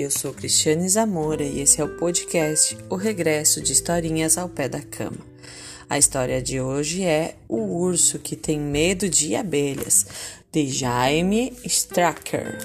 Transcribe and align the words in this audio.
eu 0.00 0.12
sou 0.12 0.32
Cristiane 0.32 0.88
Zamora 0.88 1.42
e 1.42 1.60
esse 1.60 1.80
é 1.80 1.84
o 1.84 1.96
podcast 1.96 2.78
O 2.88 2.94
Regresso 2.94 3.60
de 3.60 3.72
Historinhas 3.72 4.38
ao 4.38 4.48
Pé 4.48 4.68
da 4.68 4.80
Cama. 4.80 5.18
A 5.90 5.98
história 5.98 6.40
de 6.40 6.60
hoje 6.60 7.02
é 7.02 7.34
O 7.48 7.56
Urso 7.56 8.20
que 8.20 8.36
Tem 8.36 8.60
Medo 8.60 9.08
de 9.08 9.34
Abelhas, 9.34 10.06
de 10.52 10.68
Jaime 10.68 11.52
Stracker. 11.64 12.58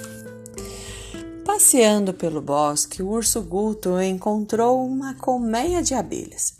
Passeando 1.43 2.13
pelo 2.13 2.39
bosque, 2.39 3.01
o 3.01 3.09
urso 3.09 3.41
Guto 3.41 3.99
encontrou 3.99 4.85
uma 4.85 5.15
colmeia 5.15 5.81
de 5.81 5.95
abelhas. 5.95 6.53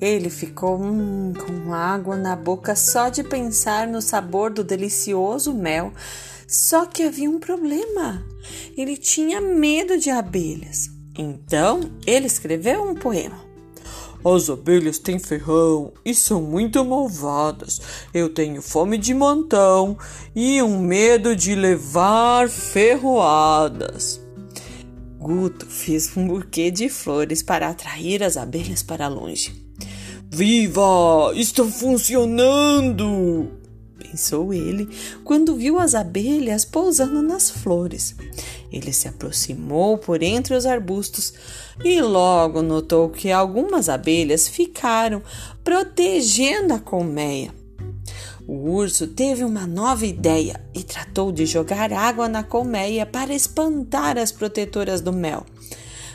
Ele 0.00 0.30
ficou 0.30 0.80
hum, 0.80 1.32
com 1.34 1.74
água 1.74 2.16
na 2.16 2.36
boca 2.36 2.76
só 2.76 3.08
de 3.08 3.24
pensar 3.24 3.88
no 3.88 4.00
sabor 4.00 4.52
do 4.52 4.62
delicioso 4.62 5.52
mel. 5.52 5.92
Só 6.52 6.84
que 6.84 7.02
havia 7.02 7.30
um 7.30 7.40
problema. 7.40 8.22
Ele 8.76 8.94
tinha 8.98 9.40
medo 9.40 9.96
de 9.96 10.10
abelhas. 10.10 10.90
Então, 11.16 11.80
ele 12.06 12.26
escreveu 12.26 12.82
um 12.82 12.94
poema. 12.94 13.42
As 14.22 14.50
abelhas 14.50 14.98
têm 14.98 15.18
ferrão 15.18 15.94
e 16.04 16.14
são 16.14 16.42
muito 16.42 16.84
malvadas. 16.84 17.80
Eu 18.12 18.28
tenho 18.28 18.60
fome 18.60 18.98
de 18.98 19.14
montão 19.14 19.96
e 20.36 20.60
um 20.62 20.78
medo 20.78 21.34
de 21.34 21.54
levar 21.54 22.50
ferroadas. 22.50 24.20
Guto 25.18 25.64
fez 25.64 26.14
um 26.14 26.28
buquê 26.28 26.70
de 26.70 26.90
flores 26.90 27.42
para 27.42 27.70
atrair 27.70 28.22
as 28.22 28.36
abelhas 28.36 28.82
para 28.82 29.08
longe. 29.08 29.54
Viva! 30.30 31.32
Está 31.34 31.64
funcionando! 31.64 33.61
Pensou 34.12 34.52
ele 34.52 34.86
quando 35.24 35.56
viu 35.56 35.78
as 35.78 35.94
abelhas 35.94 36.66
pousando 36.66 37.22
nas 37.22 37.48
flores. 37.48 38.14
Ele 38.70 38.92
se 38.92 39.08
aproximou 39.08 39.96
por 39.96 40.22
entre 40.22 40.54
os 40.54 40.66
arbustos 40.66 41.32
e 41.82 41.98
logo 42.02 42.60
notou 42.60 43.08
que 43.08 43.32
algumas 43.32 43.88
abelhas 43.88 44.46
ficaram 44.46 45.22
protegendo 45.64 46.74
a 46.74 46.78
colmeia. 46.78 47.54
O 48.46 48.72
urso 48.72 49.06
teve 49.06 49.44
uma 49.44 49.66
nova 49.66 50.04
ideia 50.04 50.60
e 50.74 50.82
tratou 50.82 51.32
de 51.32 51.46
jogar 51.46 51.90
água 51.90 52.28
na 52.28 52.42
colmeia 52.42 53.06
para 53.06 53.32
espantar 53.32 54.18
as 54.18 54.30
protetoras 54.30 55.00
do 55.00 55.12
mel. 55.12 55.46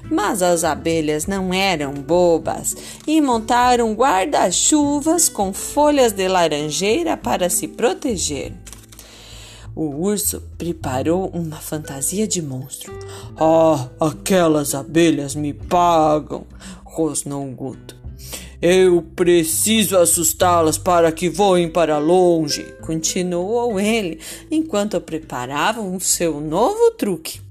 Mas 0.10 0.42
as 0.42 0.64
abelhas 0.64 1.26
não 1.26 1.54
eram 1.54 1.94
bobas 1.94 2.76
e 3.06 3.20
montaram 3.22 3.94
guarda-chuvas 3.94 5.30
com 5.30 5.52
folhas 5.54 6.14
de 6.14 6.28
laranjeira 6.28 7.18
para 7.18 7.50
se 7.50 7.68
proteger. 7.68 8.54
O 9.76 10.08
urso 10.08 10.42
preparou 10.58 11.30
uma 11.30 11.58
fantasia 11.58 12.28
de 12.28 12.42
monstro. 12.42 12.92
Ah, 13.40 13.88
aquelas 14.00 14.74
abelhas 14.74 15.36
me 15.36 15.54
pagam, 15.54 16.48
rosnou 16.84 17.46
Guto. 17.52 17.96
Eu 18.60 19.04
preciso 19.16 19.96
assustá-las 19.98 20.80
para 20.80 21.12
que 21.12 21.30
voem 21.30 21.70
para 21.70 22.00
longe, 22.00 22.64
continuou 22.82 23.80
ele 23.80 24.20
enquanto 24.50 25.00
preparavam 25.00 25.96
o 25.96 26.00
seu 26.00 26.42
novo 26.42 26.90
truque. 26.98 27.47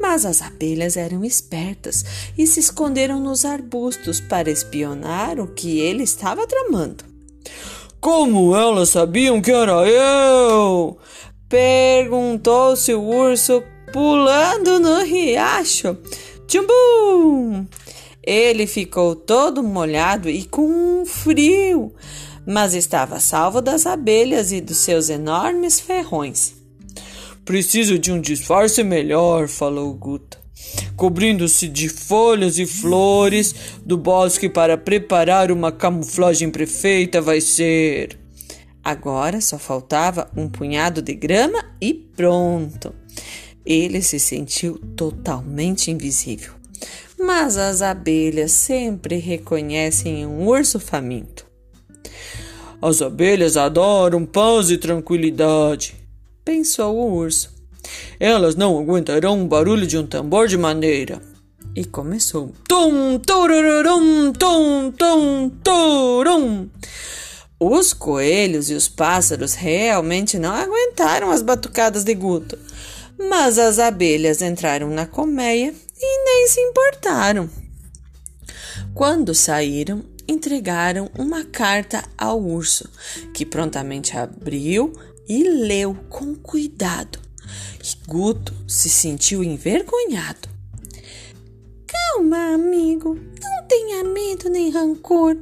Mas 0.00 0.24
as 0.24 0.40
abelhas 0.42 0.96
eram 0.96 1.24
espertas 1.24 2.04
e 2.36 2.46
se 2.46 2.60
esconderam 2.60 3.20
nos 3.20 3.44
arbustos 3.44 4.20
para 4.20 4.50
espionar 4.50 5.40
o 5.40 5.48
que 5.48 5.80
ele 5.80 6.02
estava 6.02 6.46
tramando. 6.46 7.04
Como 8.00 8.54
elas 8.54 8.90
sabiam 8.90 9.40
que 9.40 9.50
era 9.50 9.88
eu? 9.88 10.96
Perguntou-se 11.48 12.94
o 12.94 13.02
urso 13.02 13.62
pulando 13.92 14.78
no 14.78 15.02
riacho. 15.02 15.96
Tchumbum! 16.46 17.66
Ele 18.22 18.66
ficou 18.66 19.16
todo 19.16 19.62
molhado 19.62 20.28
e 20.28 20.44
com 20.44 21.00
um 21.00 21.06
frio, 21.06 21.94
mas 22.46 22.74
estava 22.74 23.18
salvo 23.20 23.62
das 23.62 23.86
abelhas 23.86 24.52
e 24.52 24.60
dos 24.60 24.76
seus 24.76 25.08
enormes 25.08 25.80
ferrões. 25.80 26.57
Preciso 27.48 27.98
de 27.98 28.12
um 28.12 28.20
disfarce 28.20 28.84
melhor, 28.84 29.48
falou 29.48 29.94
Guta, 29.94 30.36
cobrindo-se 30.94 31.66
de 31.66 31.88
folhas 31.88 32.58
e 32.58 32.66
flores 32.66 33.54
do 33.86 33.96
bosque 33.96 34.50
para 34.50 34.76
preparar 34.76 35.50
uma 35.50 35.72
camuflagem 35.72 36.50
perfeita 36.50 37.22
vai 37.22 37.40
ser. 37.40 38.18
Agora 38.84 39.40
só 39.40 39.58
faltava 39.58 40.30
um 40.36 40.46
punhado 40.46 41.00
de 41.00 41.14
grama 41.14 41.64
e 41.80 41.94
pronto. 41.94 42.94
Ele 43.64 44.02
se 44.02 44.20
sentiu 44.20 44.78
totalmente 44.94 45.90
invisível 45.90 46.52
mas 47.18 47.56
as 47.56 47.82
abelhas 47.82 48.52
sempre 48.52 49.16
reconhecem 49.16 50.24
um 50.24 50.46
urso 50.46 50.78
faminto. 50.78 51.46
As 52.80 53.02
abelhas 53.02 53.56
adoram 53.56 54.24
paz 54.24 54.70
e 54.70 54.78
tranquilidade, 54.78 55.97
pensou 56.48 56.96
o 56.96 57.14
urso. 57.14 57.50
Elas 58.18 58.54
não 58.56 58.78
aguentarão 58.78 59.42
o 59.42 59.46
barulho 59.46 59.86
de 59.86 59.98
um 59.98 60.06
tambor 60.06 60.48
de 60.48 60.56
maneira. 60.56 61.20
E 61.76 61.84
começou. 61.84 62.54
Tum, 62.66 63.18
tururum, 63.18 64.32
tum, 64.32 64.90
tum, 64.90 65.50
turum. 65.62 66.70
Os 67.60 67.92
coelhos 67.92 68.70
e 68.70 68.74
os 68.74 68.88
pássaros 68.88 69.52
realmente 69.52 70.38
não 70.38 70.54
aguentaram 70.54 71.30
as 71.30 71.42
batucadas 71.42 72.02
de 72.02 72.14
Guto, 72.14 72.58
mas 73.18 73.58
as 73.58 73.78
abelhas 73.78 74.40
entraram 74.40 74.88
na 74.88 75.04
colmeia 75.04 75.74
e 76.00 76.24
nem 76.24 76.48
se 76.48 76.60
importaram. 76.60 77.50
Quando 78.94 79.34
saíram, 79.34 80.02
entregaram 80.28 81.10
uma 81.18 81.44
carta 81.44 82.04
ao 82.16 82.40
urso, 82.40 82.88
que 83.32 83.46
prontamente 83.46 84.16
abriu 84.16 84.92
e 85.28 85.42
leu 85.42 85.94
com 86.08 86.34
cuidado. 86.34 87.18
Guto 88.06 88.54
se 88.66 88.88
sentiu 88.88 89.42
envergonhado. 89.44 90.48
Calma, 91.86 92.54
amigo, 92.54 93.14
não 93.14 93.66
tenha 93.66 94.04
medo 94.04 94.48
nem 94.48 94.70
rancor. 94.70 95.36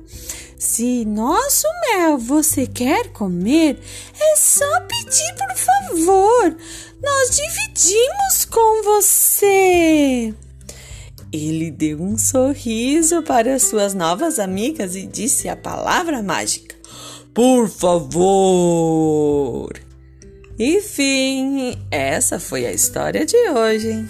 Se 0.58 1.04
nosso 1.04 1.66
mel 1.82 2.18
você 2.18 2.66
quer 2.66 3.12
comer, 3.12 3.78
é 4.18 4.36
só 4.36 4.80
pedir 4.80 5.34
por 5.36 5.56
favor. 5.56 6.56
Nós 7.00 7.36
dividimos 7.36 8.44
com 8.50 8.82
você. 8.82 10.34
Ele 11.32 11.70
deu 11.70 12.00
um 12.00 12.16
sorriso 12.16 13.22
para 13.22 13.58
suas 13.58 13.94
novas 13.94 14.38
amigas 14.38 14.94
e 14.94 15.06
disse 15.06 15.48
a 15.48 15.56
palavra 15.56 16.22
mágica: 16.22 16.74
Por 17.34 17.68
favor! 17.68 19.06
Enfim, 20.58 21.76
essa 21.90 22.40
foi 22.40 22.64
a 22.66 22.72
história 22.72 23.26
de 23.26 23.36
hoje. 23.50 24.08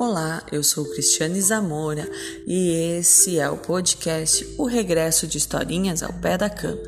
Olá, 0.00 0.44
eu 0.52 0.62
sou 0.62 0.84
Cristiane 0.84 1.40
Zamora 1.40 2.08
e 2.46 2.98
esse 2.98 3.36
é 3.36 3.50
o 3.50 3.56
podcast 3.56 4.46
O 4.56 4.64
Regresso 4.64 5.26
de 5.26 5.38
Historinhas 5.38 6.04
ao 6.04 6.12
Pé 6.12 6.38
da 6.38 6.48
Cama. 6.48 6.80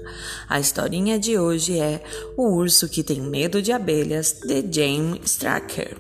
A 0.48 0.60
historinha 0.60 1.18
de 1.18 1.36
hoje 1.36 1.76
é 1.76 2.04
O 2.36 2.54
Urso 2.54 2.88
que 2.88 3.02
Tem 3.02 3.20
Medo 3.20 3.60
de 3.60 3.72
Abelhas, 3.72 4.36
de 4.46 4.64
James 4.72 5.22
Stracker. 5.24 5.98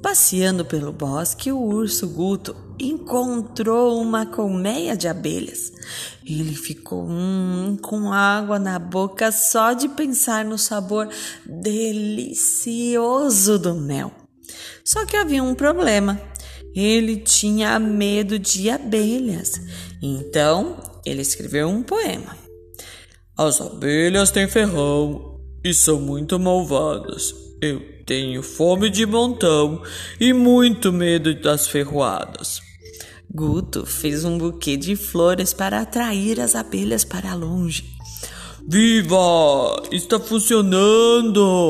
Passeando 0.00 0.64
pelo 0.64 0.92
bosque, 0.92 1.52
o 1.52 1.60
urso 1.60 2.08
Guto 2.08 2.56
encontrou 2.80 4.00
uma 4.00 4.24
colmeia 4.24 4.96
de 4.96 5.06
abelhas. 5.06 5.74
Ele 6.24 6.54
ficou 6.54 7.06
hum, 7.06 7.76
com 7.82 8.14
água 8.14 8.58
na 8.58 8.78
boca 8.78 9.30
só 9.30 9.74
de 9.74 9.90
pensar 9.90 10.42
no 10.42 10.56
sabor 10.56 11.06
delicioso 11.44 13.58
do 13.58 13.74
mel. 13.74 14.25
Só 14.84 15.04
que 15.04 15.16
havia 15.16 15.42
um 15.42 15.54
problema. 15.54 16.20
Ele 16.74 17.16
tinha 17.16 17.78
medo 17.78 18.38
de 18.38 18.68
abelhas. 18.70 19.52
Então, 20.02 20.76
ele 21.04 21.22
escreveu 21.22 21.68
um 21.68 21.82
poema. 21.82 22.36
As 23.36 23.60
abelhas 23.60 24.30
têm 24.30 24.48
ferrão 24.48 25.40
e 25.64 25.74
são 25.74 26.00
muito 26.00 26.38
malvadas. 26.38 27.34
Eu 27.60 27.80
tenho 28.04 28.42
fome 28.42 28.90
de 28.90 29.06
montão 29.06 29.82
e 30.20 30.32
muito 30.32 30.92
medo 30.92 31.34
das 31.40 31.66
ferroadas. 31.66 32.60
Guto 33.32 33.84
fez 33.84 34.24
um 34.24 34.38
buquê 34.38 34.76
de 34.76 34.94
flores 34.94 35.52
para 35.52 35.80
atrair 35.80 36.40
as 36.40 36.54
abelhas 36.54 37.04
para 37.04 37.34
longe. 37.34 37.84
Viva! 38.68 39.82
Está 39.90 40.20
funcionando! 40.20 41.64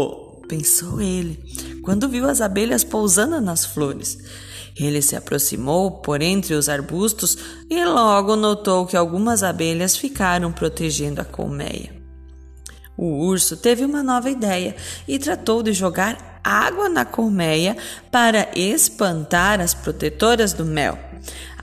pensou 0.49 1.01
ele, 1.01 1.39
quando 1.87 2.09
viu 2.09 2.29
as 2.29 2.41
abelhas 2.41 2.83
pousando 2.83 3.41
nas 3.41 3.65
flores. 3.65 4.19
Ele 4.77 5.01
se 5.01 5.15
aproximou 5.15 5.93
por 6.01 6.21
entre 6.21 6.53
os 6.55 6.69
arbustos 6.69 7.39
e 7.71 7.85
logo 7.85 8.35
notou 8.35 8.85
que 8.87 8.97
algumas 8.97 9.45
abelhas 9.45 9.97
ficaram 9.97 10.51
protegendo 10.51 11.21
a 11.21 11.25
colmeia. 11.25 11.95
O 12.97 13.25
urso 13.25 13.57
teve 13.57 13.85
uma 13.85 14.03
nova 14.03 14.29
ideia 14.29 14.75
e 15.07 15.17
tratou 15.17 15.63
de 15.63 15.73
jogar 15.73 16.41
água 16.43 16.89
na 16.89 17.05
colmeia 17.05 17.77
para 18.11 18.49
espantar 18.57 19.61
as 19.61 19.73
protetoras 19.73 20.53
do 20.53 20.65
mel. 20.65 20.99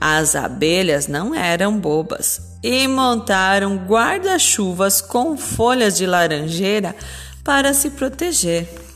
As 0.00 0.34
abelhas 0.34 1.06
não 1.06 1.34
eram 1.34 1.78
bobas 1.78 2.40
e 2.62 2.88
montaram 2.88 3.76
guarda-chuvas 3.76 5.02
com 5.02 5.36
folhas 5.36 5.98
de 5.98 6.06
laranjeira 6.06 6.96
para 7.44 7.74
se 7.74 7.90
proteger. 7.90 8.93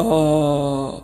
Oh, 0.00 1.02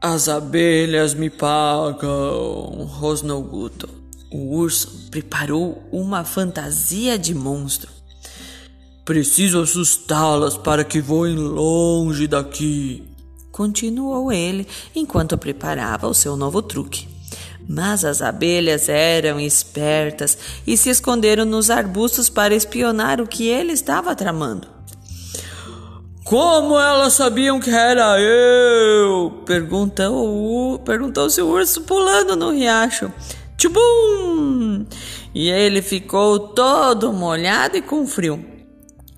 as 0.00 0.28
abelhas 0.28 1.14
me 1.14 1.28
pagam, 1.28 2.86
rosnou 2.86 3.42
Guto. 3.42 3.88
O 4.30 4.54
urso 4.54 5.08
preparou 5.10 5.82
uma 5.90 6.22
fantasia 6.22 7.18
de 7.18 7.34
monstro. 7.34 7.90
Preciso 9.04 9.60
assustá-las 9.60 10.56
para 10.56 10.84
que 10.84 11.00
voem 11.00 11.34
longe 11.34 12.28
daqui. 12.28 13.02
Continuou 13.50 14.30
ele 14.30 14.64
enquanto 14.94 15.36
preparava 15.36 16.06
o 16.06 16.14
seu 16.14 16.36
novo 16.36 16.62
truque. 16.62 17.08
Mas 17.68 18.04
as 18.04 18.22
abelhas 18.22 18.88
eram 18.88 19.40
espertas 19.40 20.38
e 20.64 20.76
se 20.76 20.88
esconderam 20.88 21.44
nos 21.44 21.68
arbustos 21.68 22.28
para 22.28 22.54
espionar 22.54 23.20
o 23.20 23.26
que 23.26 23.48
ele 23.48 23.72
estava 23.72 24.14
tramando. 24.14 24.81
Como 26.24 26.78
elas 26.78 27.14
sabiam 27.14 27.58
que 27.58 27.70
era 27.70 28.18
eu? 28.20 29.42
Perguntou, 29.44 30.78
perguntou-se 30.78 31.42
o 31.42 31.48
urso 31.48 31.82
pulando 31.82 32.36
no 32.36 32.50
riacho. 32.50 33.12
Tchubum! 33.56 34.86
E 35.34 35.50
ele 35.50 35.82
ficou 35.82 36.38
todo 36.38 37.12
molhado 37.12 37.76
e 37.76 37.82
com 37.82 38.06
frio, 38.06 38.44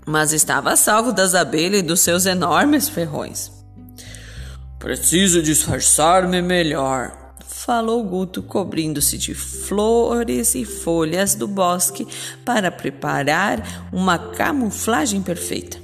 mas 0.06 0.32
estava 0.32 0.76
salvo 0.76 1.12
das 1.12 1.34
abelhas 1.34 1.80
e 1.80 1.82
dos 1.82 2.00
seus 2.00 2.24
enormes 2.24 2.88
ferrões. 2.88 3.52
Preciso 4.78 5.42
disfarçar-me 5.42 6.40
melhor, 6.40 7.34
falou 7.46 8.02
Guto, 8.02 8.42
cobrindo-se 8.42 9.18
de 9.18 9.34
flores 9.34 10.54
e 10.54 10.64
folhas 10.64 11.34
do 11.34 11.48
bosque 11.48 12.06
para 12.44 12.70
preparar 12.70 13.88
uma 13.92 14.18
camuflagem 14.18 15.22
perfeita. 15.22 15.83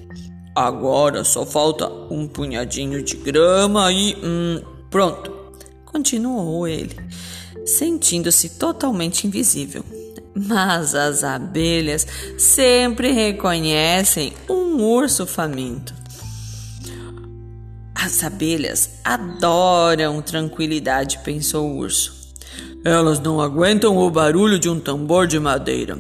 Agora 0.55 1.23
só 1.25 1.47
falta 1.47 1.89
um 2.11 2.27
punhadinho 2.27 3.03
de 3.03 3.17
grama 3.17 3.93
e. 3.93 4.17
Hum, 4.23 4.63
pronto. 4.91 5.33
Continuou 5.85 6.69
ele, 6.69 6.97
sentindo-se 7.65 8.51
totalmente 8.51 9.27
invisível. 9.27 9.85
Mas 10.35 10.95
as 10.95 11.25
abelhas 11.25 12.07
sempre 12.39 13.11
reconhecem 13.11 14.33
um 14.49 14.81
urso 14.83 15.27
faminto. 15.27 15.93
As 17.95 18.25
abelhas 18.25 18.91
adoram 19.05 20.23
tranquilidade, 20.23 21.19
pensou 21.25 21.69
o 21.69 21.77
urso. 21.79 22.21
Elas 22.85 23.21
não 23.21 23.41
aguentam 23.41 23.99
o 23.99 24.11
barulho 24.11 24.59
de 24.59 24.69
um 24.69 24.81
tambor 24.81 25.27
de 25.27 25.39
madeira. 25.39 25.99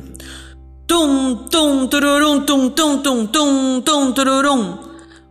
Tum, 1.00 1.35
tum, 1.49 1.87
tururum, 1.87 2.44
tum, 2.44 2.69
tum, 2.69 3.02
tum, 3.02 3.26
tum, 3.26 3.81
tum, 3.81 4.12
tururum. 4.12 4.79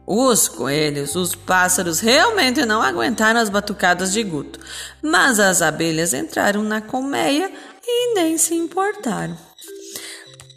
Os 0.04 0.48
coelhos, 0.48 1.16
os 1.16 1.36
pássaros 1.36 2.00
realmente 2.00 2.66
não 2.66 2.81
aguentaram 2.81 3.39
as 3.39 3.51
batucadas 3.51 4.12
de 4.12 4.24
Guto, 4.24 4.60
mas 5.00 5.39
as 5.39 5.62
abelhas 5.62 6.12
entraram 6.12 6.63
na 6.63 6.81
colmeia 6.81 7.51
e 7.86 8.16
nem 8.16 8.36
se 8.36 8.56
importaram. 8.56 9.38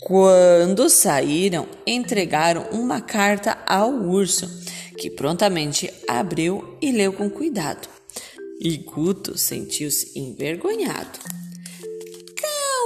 Quando 0.00 0.88
saíram, 0.88 1.68
entregaram 1.86 2.68
uma 2.72 3.02
carta 3.02 3.58
ao 3.66 3.90
urso, 3.90 4.48
que 4.96 5.10
prontamente 5.10 5.92
abriu 6.08 6.78
e 6.80 6.90
leu 6.90 7.12
com 7.12 7.28
cuidado. 7.28 7.86
E 8.58 8.78
Guto 8.78 9.36
sentiu-se 9.36 10.18
envergonhado. 10.18 11.18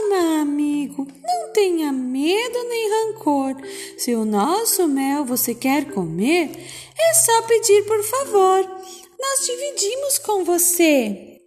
Calma, 0.06 0.40
amigo, 0.42 1.06
não 1.22 1.52
tenha 1.52 1.90
medo 1.90 2.68
nem 2.68 2.90
rancor. 2.90 3.56
Se 3.98 4.14
o 4.14 4.24
nosso 4.24 4.86
mel 4.86 5.24
você 5.24 5.54
quer 5.54 5.86
comer, 5.86 6.50
é 6.98 7.14
só 7.14 7.42
pedir 7.42 7.82
por 7.84 8.02
favor. 8.04 8.64
Nós 9.18 9.46
dividimos 9.46 10.18
com 10.18 10.44
você. 10.44 11.40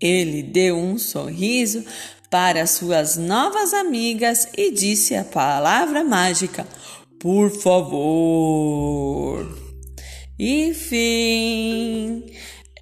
Ele 0.00 0.42
deu 0.42 0.76
um 0.76 0.98
sorriso 0.98 1.84
para 2.30 2.66
suas 2.66 3.16
novas 3.16 3.72
amigas 3.72 4.48
e 4.56 4.70
disse 4.70 5.14
a 5.14 5.24
palavra 5.24 6.02
mágica: 6.02 6.66
Por 7.20 7.50
favor. 7.50 9.46
E 10.38 10.74
fim. 10.74 12.24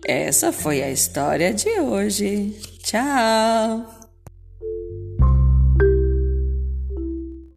Essa 0.06 0.52
foi 0.52 0.82
a 0.82 0.90
história 0.90 1.52
de 1.52 1.80
hoje. 1.80 2.54
Tchau! 2.82 3.95